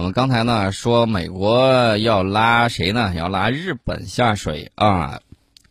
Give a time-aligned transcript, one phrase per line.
[0.00, 3.12] 我们刚才呢说美国要拉谁呢？
[3.14, 5.20] 要拉日本下水啊，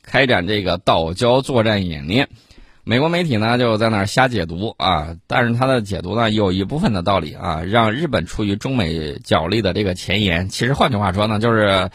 [0.04, 2.30] 开展这个岛礁作战演练。
[2.84, 10.48] 美国媒体呢就在那儿瞎解读啊，但是他的解读呢有一部分的道理啊，让日本处于中美角力的这个前沿。
[10.48, 11.90] 其实换句话说呢，就是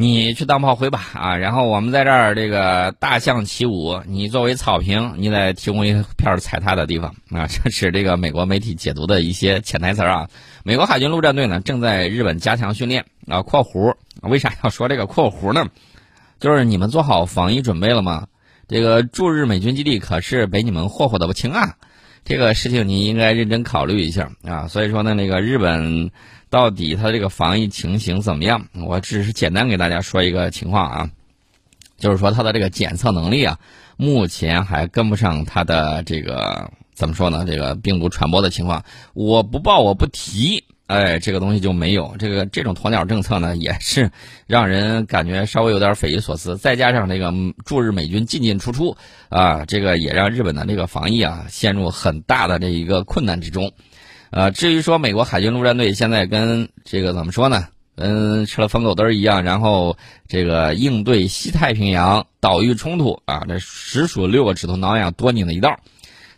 [0.00, 7.48] 你去当炮灰吧啊，然后我们在这儿这个大象起舞，你作为草坪，你得提供一片踩踏的地方啊。
[7.50, 10.28] 这是这个美国媒体解读的一些潜台词啊。
[10.62, 13.42] 美国海军陆战队呢正在日本加强训练啊。
[13.42, 15.66] 括弧为啥要说这个括弧呢？
[16.38, 18.28] 就是你们做好防疫准备了吗？
[18.68, 21.74] 这个驻日美军基地可是被你们霍霍的不轻啊！
[22.24, 24.68] 这个事情你应该认真考虑一下啊。
[24.68, 26.12] 所以说呢，那个日本
[26.50, 28.66] 到底它这个防疫情形怎么样？
[28.86, 31.10] 我只是简单给大家说一个情况啊，
[31.98, 33.58] 就是说它的这个检测能力啊，
[33.96, 37.44] 目前还跟不上它的这个怎么说呢？
[37.46, 38.84] 这个病毒传播的情况，
[39.14, 40.64] 我不报我不提。
[40.86, 44.10] 哎，这个东西就没有这个这种鸵鸟政策呢，也是
[44.46, 46.56] 让人感觉稍微有点匪夷所思。
[46.56, 47.30] 再加上这个
[47.66, 48.96] 驻日美军进进出出
[49.28, 53.70] 啊，这个也让日本的这个防疫啊陷入很大的这一个困难之中。
[54.30, 57.68] 呃，至于说美国海军陆战队现在跟这个怎么说呢？
[57.96, 59.96] 跟吃了疯狗灯一样，然后
[60.28, 65.76] 这个应对西太平洋岛屿冲突啊，这实属六个指头挠痒多拧的一道。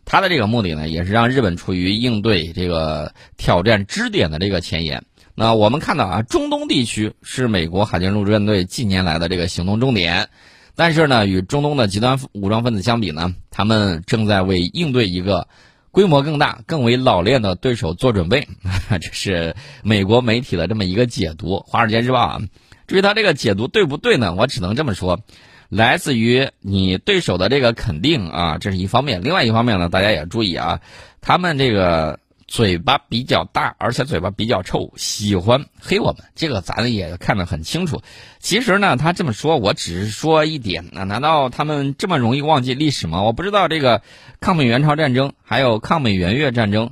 [0.07, 5.05] 他的这个目的呢，也是让日本处于应对这个挑战支点的这个前沿。
[5.35, 10.29] 那我们看到啊，中东地区是美国海军陆战队近年来的这个行动重点，
[10.75, 15.47] 但是呢，与中东的极端武装分子相比呢，他们正在为应对一个
[15.91, 18.47] 规模更大、更为老练的对手做准备。
[19.01, 22.41] 这是美国媒体的这么一个解读，《华尔街日报》啊。
[22.87, 24.35] 至于他这个解读对不对呢？
[24.35, 25.21] 我只能这么说。
[25.69, 29.23] 来自于你对手的这个肯定啊，这是一方面。
[29.23, 30.81] 另外一方面呢，大家也注意啊，
[31.21, 32.19] 他们这个
[32.51, 36.25] 嘴巴比较大，而且嘴巴比较臭，喜欢黑我们。
[36.35, 38.03] 这个咱也看得很清楚。
[38.41, 43.23] 其实呢，他这么说，我只是说一点啊，难道他们这么容易忘记历史吗？
[43.23, 44.03] 我不知道这个
[44.41, 46.91] 抗美援朝战争还有抗美援越战争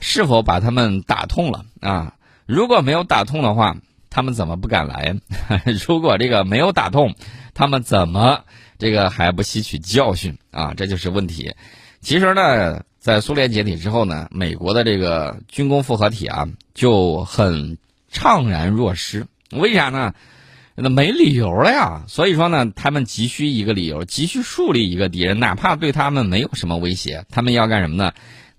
[0.00, 2.16] 是否把他们打痛了啊？
[2.44, 3.78] 如果没有打痛的话，
[4.10, 5.16] 他们怎么不敢来？
[5.88, 7.14] 如果这个没有打痛，
[7.54, 8.44] 他们怎么
[8.78, 10.74] 这个还不吸取教训啊？
[10.76, 11.54] 这就是问题。
[12.02, 17.78] 其实呢，在苏联解体之后呢，美国的这个军工复合体啊就很
[18.12, 19.26] 怅然若失。
[19.50, 20.12] 为啥呢？
[20.74, 22.04] 那没理由了呀。
[22.08, 28.12] 所以说呢，他们急需一个理由，急需树立一个敌人，哪怕对他们没有什么威胁，他们要干什么呢？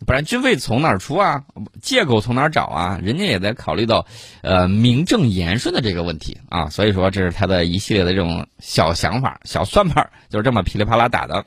[0.06, 1.44] 不然军费从哪儿出啊？
[1.80, 3.00] 借口从哪儿找啊？
[3.04, 4.08] 人家也在考虑到，
[4.42, 6.70] 呃，名正言顺的这个问题啊。
[6.70, 11.46] 所以说，这是他的一系列的这种小想法、小算盘，就是这么噼里啪啦打的。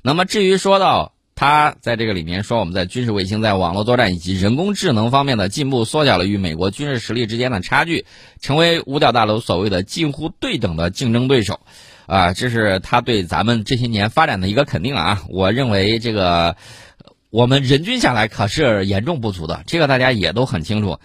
[0.00, 1.11] 那么，至于说到
[1.42, 8.06] 他在这个里面说，我们在军事卫星、在网络作战以及人工智能方面的进步，缩小了与美国军事实力之间的差距，
[8.40, 11.58] 成为五角大楼所谓的近乎对等的竞争对手，
[12.06, 15.24] 啊，这是他对咱们这些年发展的一个肯定啊。
[15.30, 16.56] 我认为这个。
[17.30, 21.00] 我们人均下来可是严重不足的，这个大家也都很清楚。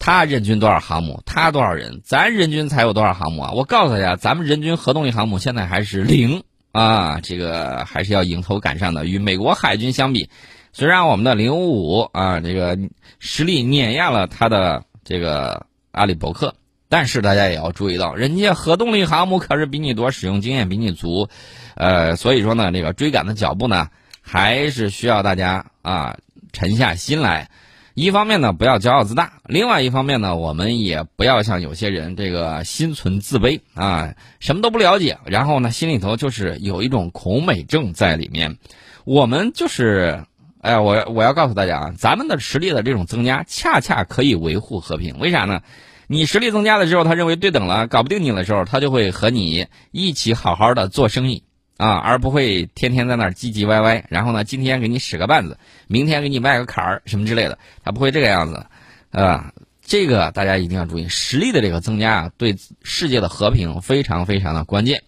[0.00, 1.22] 他人均多少航母？
[1.24, 2.00] 他多少人？
[2.04, 3.52] 咱人均才有多少航母啊？
[3.52, 6.42] 我告诉大家，咱们人均核动力航母现在还是零
[6.72, 9.06] 啊，这个还是要迎头赶上的。
[9.06, 10.28] 与美国海军相比，
[10.72, 12.78] 虽然我们的零五五啊，这个
[13.18, 16.54] 实力碾压了他的这个阿里伯克，
[16.88, 21.28] 但是大家也要注意到，人家核动力航母可是比你多，使用经验比你足，
[21.74, 23.88] 呃，所以说呢，这个追赶的脚步呢。
[24.30, 26.18] 还是需要大家啊
[26.52, 27.48] 沉下心来，
[27.98, 38.56] 一方面呢不要骄傲自大，另外一方面呢我们也不要像有些人这个心存自卑啊，什么都不了解，然后呢心里头就是有一种恐美症在里面。
[39.04, 40.22] 我们就是，
[40.60, 45.18] 哎，我我要告诉大家啊，咱们的实力的这种增加，恰恰可以维护和平。
[45.18, 45.62] 为啥呢？
[46.06, 51.42] 你实力增加的时候，他认为对等了，搞不定你的时候，他就会和你一起好好的做生意。
[51.78, 55.56] 啊，而不会天天在那儿唧唧歪歪，然后呢，今天给你使个绊子，
[55.86, 58.66] 明天给你迈个坎儿什么之类的，他不会这个样子，
[59.12, 65.04] 啊，这个大家一定要注意，实力的这个增加啊，对世界的和平非常非常的关键，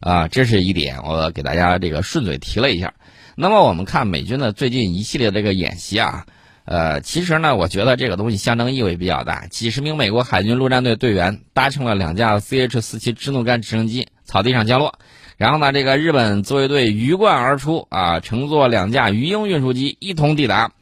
[0.00, 2.94] 啊，这是一点，我给大家这个顺嘴提了一下。
[3.36, 6.26] 那么我们看美军的最近一系列这个演习啊，
[6.64, 14.98] 呃，其实呢，我觉得这个东西象征意味比较大，几十名美国海军陆战队队员搭乘了两架 CH 四七支怒干直升机，草地上降落。
[15.38, 20.72] 然后呢，这个日本自卫队鱼贯而出啊，乘坐两架鱼鹰运输机一同抵达。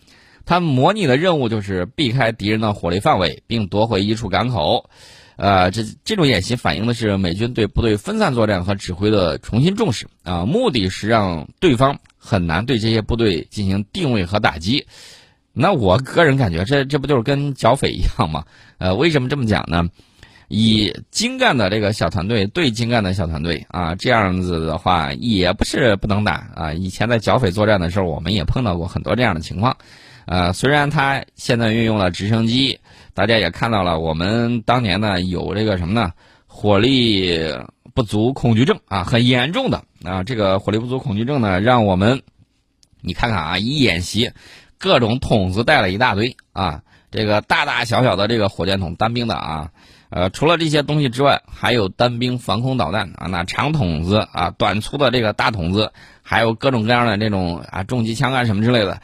[0.46, 4.88] 他模拟的任务就是避开敌人的火力范围，并夺回一处港口。
[5.36, 14.86] 呃，这这种演习反映的是美军对部队分散作战和指挥的重新重视啊，目的是让对方很难对这些部队进行定位和打击。
[15.52, 18.44] 那我个人感觉，这这不就是跟剿匪一样吗？
[18.78, 19.90] 呃，为什么这么讲呢？
[20.48, 26.72] 以精干的这个小团队对精干的小团队啊，这样子的话也不是不能打啊。
[26.72, 29.76] 以前在剿匪作战的时候，我们也碰到过很多这样的情况。
[30.26, 32.80] 呃，虽然他现在运用了直升机，
[33.14, 36.12] 大家也看到了，我们当年呢有这个什么呢？
[36.46, 37.38] 火力
[37.94, 40.22] 不足恐惧症啊，很严重的啊。
[40.22, 42.22] 这个火力不足恐惧症呢，让我们
[43.00, 44.30] 你看看啊，一演习，
[44.78, 49.70] 各种筒子带了一大堆啊，这个大大小小的这个火箭筒单兵的啊。
[50.08, 55.92] 呃，除了这些东西之外，还有单兵防空导弹啊，那长筒子啊，短粗的这个大筒子，
[56.22, 59.00] 还有各种各样的这种啊重机枪啊什么之类的，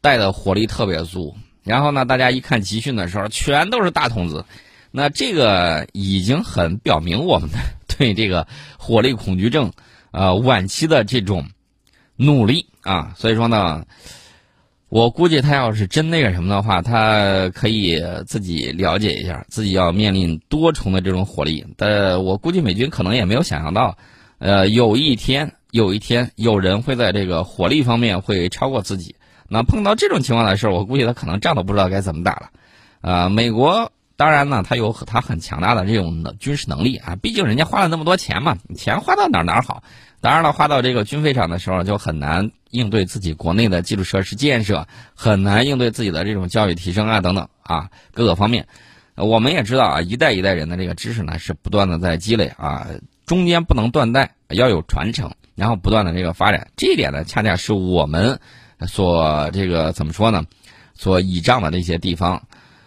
[0.00, 1.36] 带的火力特别足。
[1.64, 4.44] 然后呢，大家一看集训的时候，全都是大筒子，
[4.90, 7.58] 那这个已经很表明我们的
[7.96, 8.46] 对这个
[8.78, 9.72] 火力恐惧症
[10.10, 11.48] 呃晚期的这种
[12.16, 13.14] 努力啊。
[13.16, 13.84] 所以说呢。
[14.92, 21.64] 我估计他要是真那个什么的话，他可以自己了解一下，自己要面临多重的这种火力。
[21.78, 23.96] 但我估计美军可能也没有想象到，
[24.36, 29.16] 呃，有一天，有一天有人会在这个火力方面会超过自己。
[29.48, 32.50] 那碰到这种情况的时候，我估计他可能仗都不知道该怎么打了。
[33.00, 39.82] 啊，美国当然呢，他有他很强大的这种军事能力啊，毕竟人家花了那么多钱嘛，钱花到哪儿哪儿好。
[40.22, 42.52] 当然了，花到这个军费上的时候就很难。
[42.70, 48.66] 应对自己国内的基础设施建设很难，应对自己的这种教育提升啊等等啊各个方面，
[49.14, 52.86] 我们也知道啊，一代一代人的这个知识呢是不断的在积累啊，
[53.26, 58.40] 中间不能断代，要有传承，然后不断的这个发展，这一点呢恰恰是我们
[58.88, 60.44] 所这个怎么说呢，
[60.94, 62.44] 所倚仗的那些地方，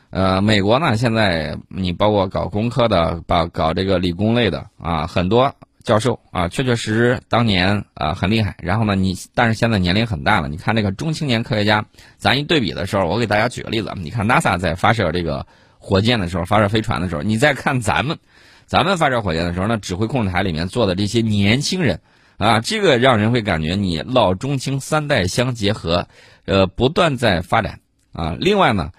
[0.10, 5.54] 呃，美国呢现在你包括搞工科的，把搞这个理工类的啊很多。
[5.86, 8.58] 教授啊，确确实实当年啊很厉害。
[8.58, 10.50] 然后呢，你但是现在年龄很大了。
[10.50, 11.86] 你看那个中青年科学家，
[12.18, 13.94] 咱一对比的时候，我给大家举个例子。
[13.96, 15.46] 你看 NASA 在发射这个
[15.78, 18.18] 火箭的时候，发射飞船的时候，你再看咱们，
[18.66, 22.02] 咱们发射火箭的时候，那指挥控制台里面坐的这些年轻人
[22.38, 26.08] 啊，这个让人会感觉你老中青三代相结合，
[26.46, 27.80] 呃，不断在发展
[28.12, 28.36] 啊。
[28.40, 28.92] 另外呢，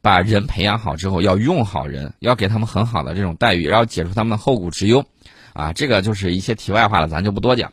[0.00, 5.04] 把人培养好之后，要用好人，要给他们很好的这种待遇，然后解除他们的后顾之忧。
[5.52, 7.72] 啊，这个就是一些题外话了，咱就不多讲。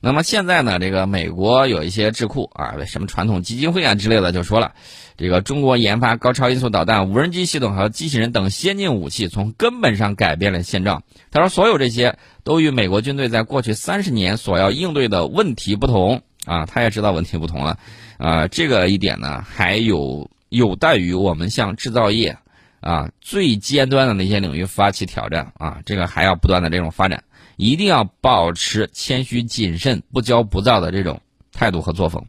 [0.00, 4.72] 那么现在呢，这个美国有一些智库啊，什么传统基金会啊之类的，就说了，
[5.16, 11.04] 这个中国研发高超音速导弹、无人机系统和机器人等先进武器，从根本上改变了现状。
[11.30, 16.66] 他说，所有这些都与美国军队在过去三十年所要应对的问题不同啊。
[16.66, 17.78] 他也知道问题不同了，
[18.18, 22.36] 啊，这个一点呢，还有有待于我们向制造业。
[22.84, 27.24] 啊，最尖端的那些领域发起挑战啊，这个还要不断的这种发展，
[27.56, 31.18] 一定要保持谦虚谨慎、不骄不躁的这种
[31.50, 32.22] 态度和作风，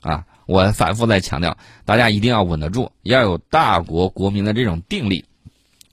[0.00, 5.26] 啊，我反复在强调，大家一定要稳得住，要有大国国民的这种定力。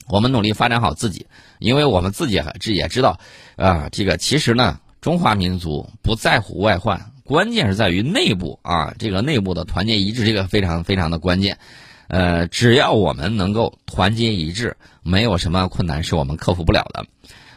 [0.07, 1.27] 我们努力发展好自己，
[1.59, 3.19] 因为我们自己这也知道，
[3.57, 11.57] 啊，这个其实呢，中华民族不在乎外患，关键是在于内部啊，这个内部的团结一致，这个非常非常的关键。
[12.07, 17.05] 呃，只要我们能够团结一致，没有什么困难是我们克服不了的。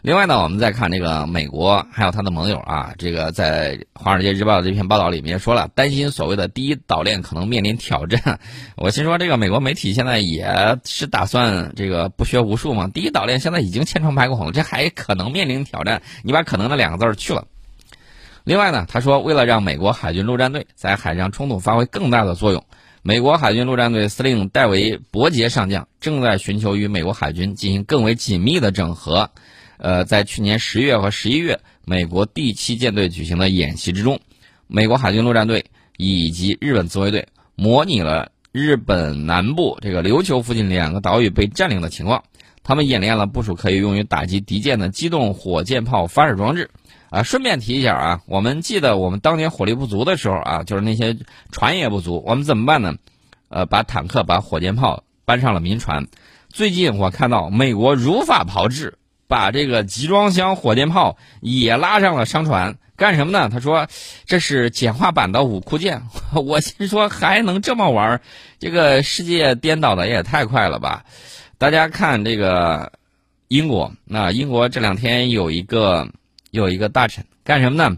[0.01, 8.39] 另外呢，我们再看这个美国还有他的盟友啊，这个在《华尔街日报》的这篇报道里面说了，担心所谓的第一岛链可能面临挑战。
[8.77, 12.87] 我心说，这个美国媒体现在也是打算这个不学无术嘛？
[12.87, 16.01] 第一岛链现在已经千疮百孔了，这还可能面临挑战？
[16.23, 17.49] 你把“可能”的两个字去了。
[18.45, 22.65] 另外呢，他说，为了让美国海军陆战队在海上冲突发挥更大的作用。
[23.09, 29.31] 美国海军陆战队司令戴维·伯杰上将正在寻求与美国海军进行更为紧密的整合。
[29.79, 34.21] 呃，在去年十月和十一月，美国第七舰队举行的演习之中，
[34.67, 35.65] 美国海军陆战队
[35.97, 42.25] 以及日本自卫队模拟了日本南部这个琉球附近两个岛屿被占领的情况。
[42.63, 46.69] 他们演练了部署可以用于打击敌舰的机动火箭炮发射装置。
[47.11, 51.17] 啊，顺便提一下啊，我们记得我们当年火力不足的时候啊，就是那些
[51.51, 52.97] 船也不足，我们怎么办呢？
[53.49, 56.07] 呃，把坦克、把火箭炮搬上了民船。
[56.51, 63.49] 最近我看到美国如法炮制，把这个集装箱火箭炮也拉上了商船，干什么呢？
[63.49, 63.87] 他说
[64.27, 66.03] 这是简化版的五库舰。
[66.37, 68.21] 我心说还能这么玩？
[68.59, 71.07] 这个世界颠倒的也太快了吧！
[71.57, 72.93] 大家看这个
[73.49, 76.11] 英国，那英国这两天有一个。
[76.51, 77.97] 有一个大臣干什么呢？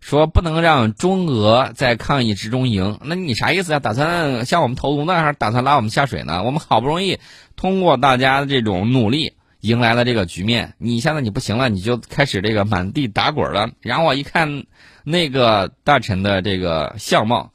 [0.00, 2.98] 说不能让中俄在抗议之中赢。
[3.04, 3.78] 那你啥意思啊？
[3.78, 6.42] 打算向我们投毒呢，还是打算拉我们下水呢？
[6.42, 7.20] 我们好不容易
[7.54, 13.70] 通过大家的这种努力迎来了这个局面，你现在你不行了，你就开始这个满地打滚了。
[13.80, 14.64] 然后我一看
[15.04, 17.52] 那个大臣的这个相貌，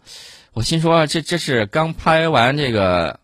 [0.54, 3.20] 我心说这这是刚拍完这个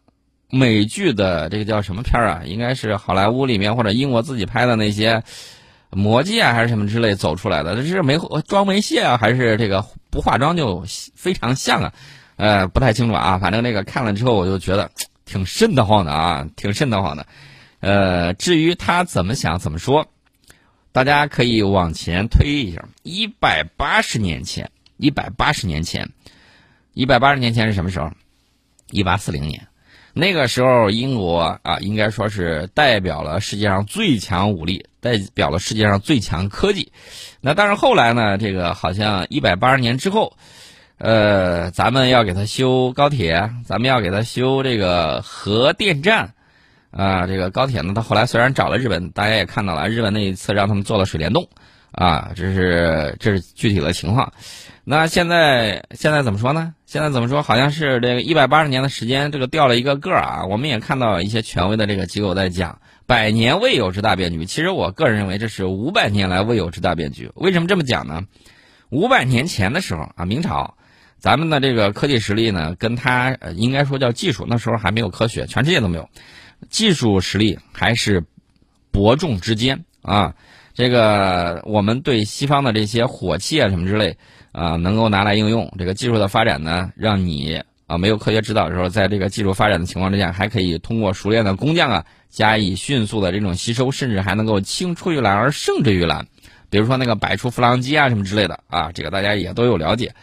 [0.50, 2.42] 美剧的这个叫什么片儿啊？
[2.46, 5.24] 应该是好莱坞里面或者英国自己拍的那些
[5.96, 7.76] 魔戒啊，还是什么之类走出来的？
[7.76, 10.84] 这是没妆没卸啊，还是这个不化妆就
[11.16, 11.94] 非常像啊？
[12.36, 13.38] 呃，不太清楚啊。
[13.40, 14.90] 反正那个看了之后，我就觉得
[15.26, 17.26] 挺瘆得慌的啊，挺瘆得慌的。
[17.80, 20.08] 呃，至于他怎么想怎么说，
[20.92, 26.10] 大家可以往前推一下，一百八十年前，一百八十年前。
[26.94, 28.12] 一百八十年前是什么时候？
[28.92, 29.68] 一八四零年，
[30.16, 36.92] 那个时候英国啊，应该说是代表了世界上最强武力，代表了世界上最强科技。
[37.42, 40.38] 那但是后来呢，这个好像一百八十年之后，
[41.00, 46.36] 呃，咱们要给他修高铁，咱们要给他修这个核电站，
[46.92, 51.50] 啊，这个高铁呢，他后来虽然找了日本，大家也看到了，日本那一次让他们做了水帘洞，
[51.92, 54.32] 啊，这是这是具体的情况。
[54.84, 56.76] 那现在现在怎么说呢？
[56.94, 57.42] 现在怎么说？
[57.42, 60.46] 好像是这个一百八十年的时间，这个掉了一个个儿啊。
[60.46, 64.46] 我们也看到一些权威的这个机构在讲百年未有之大变局。
[64.46, 67.32] 其实我个人认为这是五百年来未有之大变局。
[67.34, 68.28] 为什么这么讲呢？
[68.92, 70.76] 五百年前的时候啊，明朝，
[71.18, 76.08] 咱们的这个科技实力呢，跟它应该说叫技术，那时候还没有科学，全世界都没有，
[76.70, 78.24] 技术实力还是
[78.92, 80.36] 伯仲之间啊。
[80.76, 84.16] 这个我们对西方的这些火器啊什么之类。
[84.54, 96.26] 啊，能够拿来应用这个技术的发展呢，让你啊没有科学指导的时候，在这个技术发展的情况之下，还可以通过熟练的工匠啊，加以迅速的这种吸收，甚至还能够青出于蓝而胜之于蓝。
[96.70, 100.14] 比如说那个百出弗朗机啊什么之类的啊，这个大家也都有了解。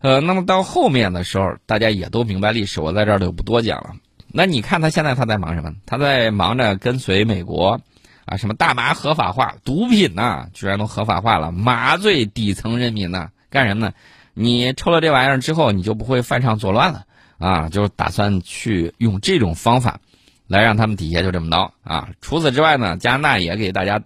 [0.00, 3.90] 呃，那么到后面的时候，大家也都明白历史，我在这儿就不多讲了。
[4.30, 5.72] 那你看他现在他在忙什么？
[5.86, 7.80] 他在忙着跟随美国
[8.26, 13.28] 啊，什么大麻合法化，毒品呐居然都合法化了，麻醉底层人民呢？
[13.54, 13.92] 干什么呢？
[14.34, 17.04] 你抽了这玩意儿之后，你就不会犯上作乱了
[17.38, 17.68] 啊！
[17.68, 20.00] 就打算去用这种方法，
[20.48, 22.08] 来让他们底下就这么着啊！
[22.20, 24.02] 除此之外呢，加拿大也给大家，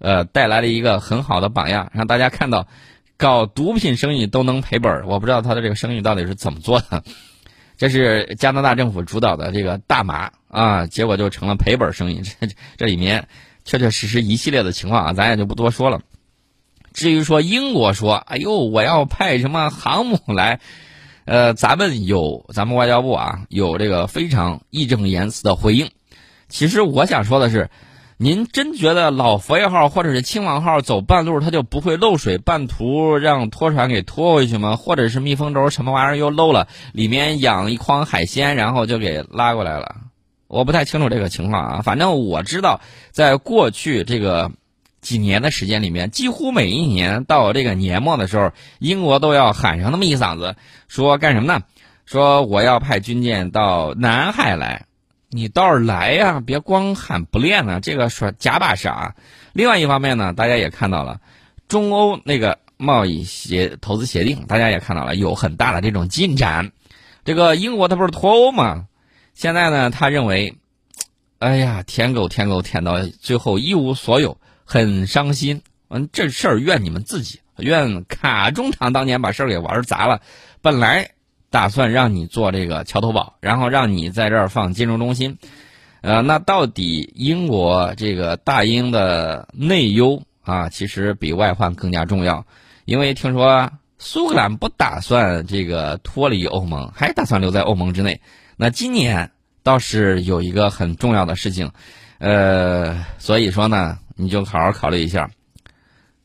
[0.00, 2.68] 呃，带来了一个很好的榜样，让大家看到，
[3.16, 5.06] 搞毒品生意都能赔本儿。
[5.06, 7.02] 我不知道他的这个生意到底是怎么做的。
[7.78, 12.20] 这是加拿大政府主导的这个大麻啊，结果就成了赔本生意。
[12.20, 13.28] 这这里面
[13.64, 16.02] 确确实实一系列的情况啊，咱也就不多说了。
[16.92, 20.60] 至于说英国说，哎呦，我要派什么航母来，
[21.24, 25.90] 呃，咱们有咱们外交部啊，有这个非常义正言辞的回应。
[26.48, 27.70] 其实我想说的是，
[28.16, 34.74] 您真觉得老佛爷号或者是亲王号走半路它就不会漏水，半途让拖船给拖回去吗？
[34.76, 39.94] 或者是密封轴什么玩意儿又漏了，里面养一筐海鲜，然后就给拉过来了？
[40.48, 42.80] 我不太清楚这个情况啊，反正我知道，
[43.12, 44.50] 在过去这个。
[45.00, 50.56] 几年的时间里面，几乎每一年到这个年末的时候，英国都要喊上那么一嗓子，
[50.88, 51.62] 说干什么呢？
[52.06, 54.86] 说我要派军舰到南海来，
[55.28, 59.14] 你倒是来呀，别光喊不练呢，这个说假把式啊。
[59.52, 61.20] 另外一方面呢，大家也看到了，
[61.68, 66.72] 中欧那个贸易协投资协定，大家也看到了有很大的这种进展。
[67.24, 68.86] 这个英国它不是脱欧吗？
[69.34, 70.56] 现在呢，他认为，
[71.38, 74.36] 哎呀，舔狗舔狗舔到最后一无所有。
[74.72, 80.22] 很伤心，嗯，这事儿怨你们自己，怨卡中堂当年把事儿给玩砸了。
[80.62, 81.10] 本来
[81.50, 85.38] 打算让你做这个桥头堡，然后让你在这儿放金融中心，
[86.02, 92.46] 呃，那到底英国这个大英的内忧啊，其实比外患更加重要。
[92.84, 98.20] 因为听说苏格兰不打算这个脱离欧盟，还打算留在欧盟之内。
[98.56, 99.32] 那今年
[99.64, 101.72] 倒是有一个很重要的事情，
[102.18, 103.98] 呃，所以说呢。
[104.20, 105.30] 你就好好考虑一下，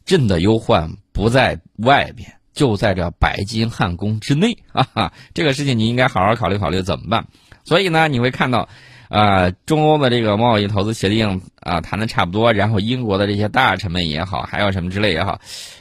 [0.05, 5.11] 朕的忧患不在外边，就在这白金汉宫之内啊！
[5.33, 7.25] 这个事情你应该好好考虑考虑怎么办。
[7.63, 8.69] 所以呢，你会看到，
[9.09, 15.39] 呃，中欧的这个贸易投资协定啊谈的差不多，然后英国的这些大臣们也好，还有什么之类也好，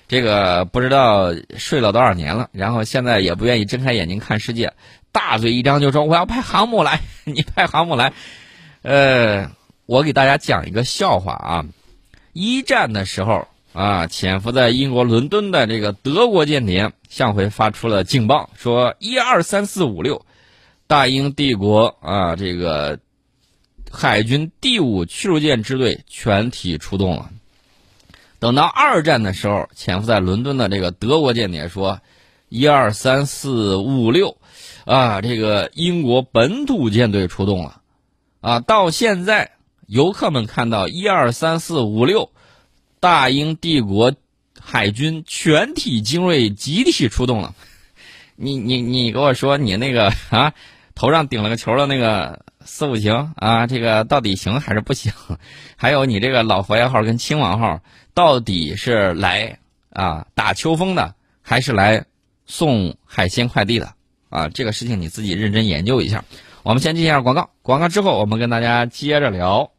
[0.08, 4.72] 这个不知道睡了多少年了，然后现在也不愿意睁开眼睛看世界，
[5.12, 8.12] 大嘴一张就说我要派航母来， 你派航母来，
[8.80, 9.50] 呃，
[9.84, 11.66] 我给大家讲一个笑话啊。
[12.34, 20.26] 一战的时候啊，潜伏在英国伦敦的这个德国间谍向回发出了警报，说一二三四五六，
[20.88, 22.98] 大英帝国啊，这个
[23.90, 27.30] 海军第五驱逐舰支队全体出动了。
[28.40, 32.00] 等到二战的时候，潜伏在伦敦的这个德国间谍说
[32.48, 34.36] 一二三四五六，
[34.84, 37.80] 啊，这个英国本土舰队出动了，
[38.40, 39.52] 啊，到现在。
[39.86, 42.30] 游客们看到一二三四五六，
[43.00, 44.14] 大英帝国
[44.60, 47.54] 海军全体精锐集体出动了，
[48.36, 50.54] 你你你给我说你那个啊，
[50.94, 55.12] 头上顶了个球的那个四五行啊，这个到底行还是不行？
[55.76, 57.80] 还有你这个老佛爷号跟亲王号
[58.14, 59.58] 到底是来
[59.90, 62.06] 啊打秋风的，还是来
[62.46, 63.92] 送海鲜快递的？
[64.30, 66.24] 啊，这个事情你自己认真研究一下。
[66.62, 69.70] 我们先进一下广告，广告之后我们跟大家接着聊。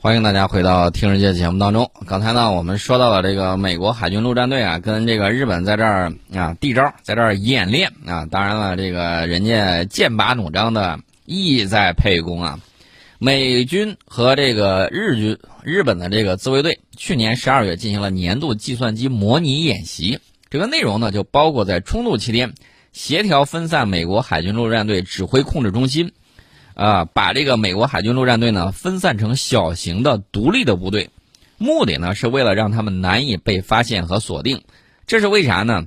[0.00, 1.90] 欢迎大家回到《听世界》节目当中。
[2.06, 8.24] 刚才呢，我们说到了这个美国海军陆战队啊，跟这个日本在这儿啊递招，在这儿演练啊。
[8.26, 12.60] 当然了，这个人家剑拔弩张的意在沛公啊。
[13.18, 22.54] 美军和这个日军、日本的这个自卫队去年十二月进行了年度计算机模拟演习，这个内容呢就包括在冲突期间
[22.92, 26.12] 协调分散美国海军陆战队指挥控制中心。
[26.78, 31.10] 啊，把这个美国海军陆战队呢分散成小型的独立的部队，
[31.56, 34.62] 目的呢是为了让他们难以被发现和锁定。
[35.04, 35.86] 这是为啥呢？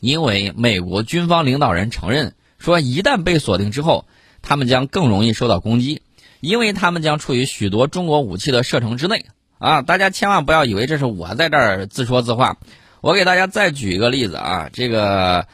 [0.00, 4.06] 因为美国军方领导人承认说，一旦被锁定之后，
[4.40, 6.00] 他们将更容易受到攻击，
[6.40, 9.26] 因为他们将处于许多中国武器的射程之内。
[9.58, 12.56] 啊，大家千万不要以为这是我在这儿自说自话。
[13.02, 15.46] 我给大家再举一个例子啊，这个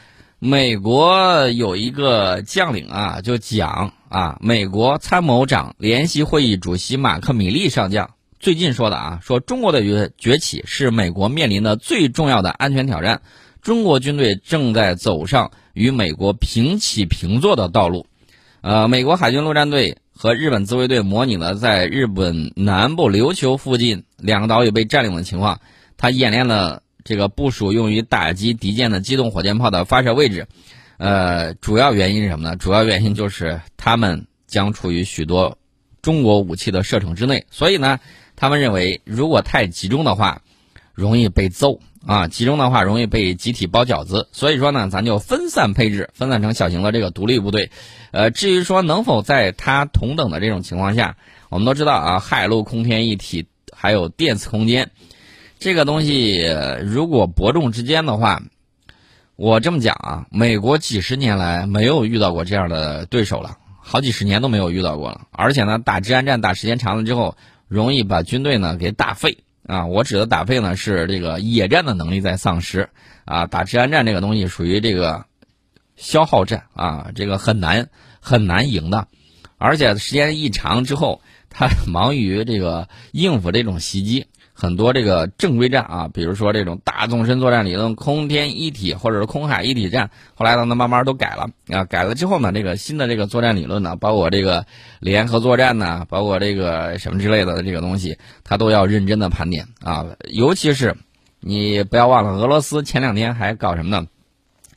[0.45, 3.93] 美国有一个将领啊，就讲。
[4.09, 13.21] 啊，美国参谋长联席会议主席马克·米利上将最近说的啊，说中国的崛崛起是美国面临的最重要的安全挑战，
[13.61, 18.05] 中国军队正在走上与美国平起平坐的道路。
[18.59, 25.61] 呃，美国海军陆战队和日本自卫队模拟了在日本南部琉球附近两个岛屿被占领的情况，
[25.95, 30.47] 他演练了这个部署用于打击敌舰的机动火箭炮的发射位置。
[30.97, 32.55] 呃，主要原因是什么呢？
[32.55, 35.57] 主要原因就是他们将处于许多
[36.01, 37.99] 中国武器的射程之内，所以呢，
[38.35, 40.41] 他们认为如果太集中的话，
[40.93, 44.29] 容易被揍啊；集中的话，容易被集体包饺子。
[44.31, 47.71] 所以说呢，咱就分散配置，分散成小型的这个独立部队。
[48.11, 51.17] 呃，至于说能否在它同等的这种情况下，
[51.49, 54.91] 我们都知道啊，海陆空天一体，还有电磁空间
[55.63, 56.45] 这个东西，
[56.83, 58.41] 如果伯仲之间的话。
[59.37, 65.21] 我这么讲啊，美国几十年来没有遇到过这样的对手了，好几十年都没有遇到过了。
[65.31, 67.35] 而且呢，打治安战打时间长了之后，
[67.69, 69.85] 容易把军队呢给打废啊。
[69.85, 72.89] 我指的打废呢，是这个野战的能力在丧失
[73.23, 73.47] 啊。
[73.47, 75.25] 打治安战这个东西属于这个
[75.95, 77.87] 消耗战啊，这个很难
[78.19, 79.07] 很难赢的，
[79.57, 84.27] 而且时间一长之后，他忙于这个应付这种袭击。
[84.53, 91.83] 很多这个正规战啊，比如说这种大纵深作战理论、空天一体或者是空海一体战，后来呢，慢慢都改了啊。
[91.85, 94.65] 改了之后呢，这个新的这个作战理论呢，包括这个
[94.99, 100.05] 联合作战呢，包括这个什么之类的这个东西，它都要认真的盘点啊。
[100.29, 100.95] 尤其是
[101.39, 104.07] 你不要忘了，俄罗斯前两天还搞什么呢？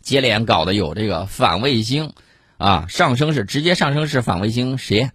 [0.01, 2.13] 接连搞的有这个反卫星
[2.57, 5.13] 啊，上升是直接上升是反卫星实验。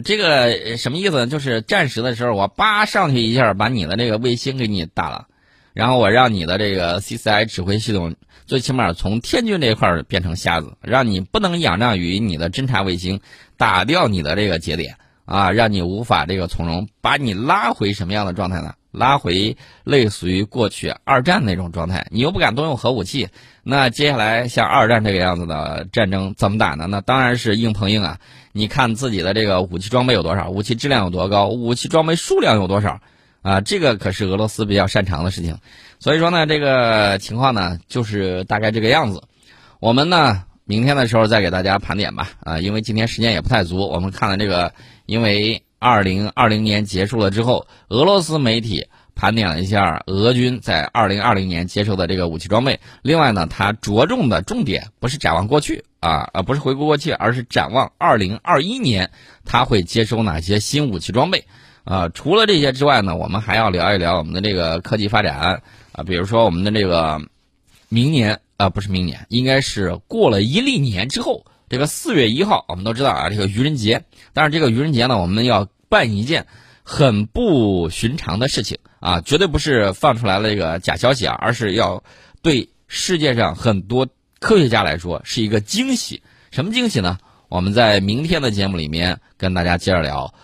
[0.00, 1.26] 这个什么意思呢？
[1.26, 5.26] 就是战时的时候，我叭上去一下，把你的这个卫星给你打了，
[5.72, 8.14] 然后我让你的这个 CCI 指挥系统
[8.46, 13.20] 最起码从天军这一块变成瞎子，让你不能仰仗于你的侦察卫星
[13.56, 18.74] 打掉你的这个节点啊，让你无法这个从容，把你拉回什么样的状态呢？
[18.98, 22.06] 拉回类似于过去二战那种状态。
[22.10, 23.28] 你又不敢动用核武器，
[23.62, 26.86] 那接下来像二战这个样子的战争怎么打呢？
[26.86, 28.18] 那当然是硬碰硬啊。
[28.52, 33.00] 你看自己的这个武器装备有多少，武器质量有多高，武器装备数量有多少，
[33.42, 35.58] 啊，这个可是俄罗斯比较擅长的事情。
[36.00, 39.22] 所以说呢，这个情况呢就是大概这个样子。
[39.78, 43.88] 我们呢明天的时候再给大家盘点吧，啊，因为今天时间也不太足。
[43.88, 44.72] 我们看了这个，
[45.06, 48.88] 因为二零二零年结束了之后，俄罗斯媒体。
[49.20, 52.78] 盘点了一下俄军在二零二零年接受的这个武器装备。
[53.02, 59.10] 另外呢，他着重的重点不是展望过去啊，而不是回顾过去，而是展望二零二一年，
[59.44, 61.46] 他会接收哪些新武器装备
[61.82, 62.08] 啊？
[62.10, 65.60] 除了这些之外呢，我们还要聊一聊我们的这个科技发展
[65.90, 67.20] 啊，比如说我们的这个
[67.88, 74.04] 明年啊，不是明年，应该是过了一历年之后，这个四月一号，我们都知道啊，这个愚人节。
[74.32, 76.46] 但是这个愚人节呢，我们要办一件
[76.82, 78.78] 很不寻常的事情。
[79.00, 82.02] 啊，绝对不是放出来了一个假消息啊，而是要
[82.42, 84.08] 对世界上很多
[84.40, 86.22] 科学家来说是一个惊喜。
[86.50, 87.18] 什么惊喜呢？
[87.48, 90.34] 我们在明天的节目里面跟大家接着聊。